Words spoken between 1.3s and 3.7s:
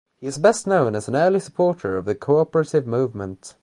supporter of the Cooperative Movement.